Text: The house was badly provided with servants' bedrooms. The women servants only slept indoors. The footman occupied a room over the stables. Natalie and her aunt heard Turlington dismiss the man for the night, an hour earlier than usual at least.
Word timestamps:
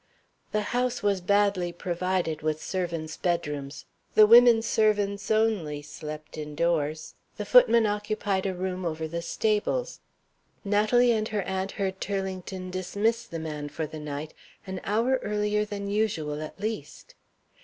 The 0.51 0.63
house 0.73 1.03
was 1.03 1.21
badly 1.21 1.71
provided 1.71 2.41
with 2.41 2.59
servants' 2.59 3.17
bedrooms. 3.17 3.85
The 4.15 4.25
women 4.25 4.63
servants 4.63 5.29
only 5.29 5.83
slept 5.83 6.39
indoors. 6.39 7.13
The 7.37 7.45
footman 7.45 7.85
occupied 7.85 8.47
a 8.47 8.55
room 8.55 8.83
over 8.83 9.07
the 9.07 9.21
stables. 9.21 9.99
Natalie 10.65 11.11
and 11.11 11.27
her 11.27 11.43
aunt 11.43 11.73
heard 11.73 12.01
Turlington 12.01 12.71
dismiss 12.71 13.25
the 13.25 13.37
man 13.37 13.69
for 13.69 13.85
the 13.85 13.99
night, 13.99 14.33
an 14.65 14.81
hour 14.85 15.19
earlier 15.21 15.65
than 15.65 15.87
usual 15.87 16.41
at 16.41 16.59
least. 16.59 17.13